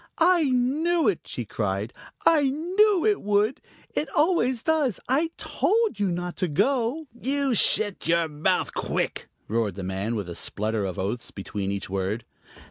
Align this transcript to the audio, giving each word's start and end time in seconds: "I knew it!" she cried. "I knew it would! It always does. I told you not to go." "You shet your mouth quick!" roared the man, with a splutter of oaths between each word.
"I 0.17 0.45
knew 0.49 1.07
it!" 1.07 1.27
she 1.27 1.45
cried. 1.45 1.93
"I 2.25 2.49
knew 2.49 3.05
it 3.05 3.21
would! 3.21 3.61
It 3.93 4.09
always 4.15 4.63
does. 4.63 4.99
I 5.07 5.29
told 5.37 5.99
you 5.99 6.07
not 6.07 6.35
to 6.37 6.47
go." 6.47 7.05
"You 7.13 7.53
shet 7.53 8.07
your 8.07 8.27
mouth 8.27 8.73
quick!" 8.73 9.29
roared 9.47 9.75
the 9.75 9.83
man, 9.83 10.15
with 10.15 10.27
a 10.27 10.33
splutter 10.33 10.85
of 10.85 10.97
oaths 10.97 11.29
between 11.29 11.71
each 11.71 11.87
word. 11.87 12.25